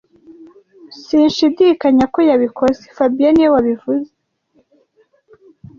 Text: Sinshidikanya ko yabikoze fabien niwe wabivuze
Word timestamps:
Sinshidikanya 1.03 2.05
ko 2.13 2.19
yabikoze 2.29 2.81
fabien 2.95 3.31
niwe 3.33 3.51
wabivuze 3.55 4.09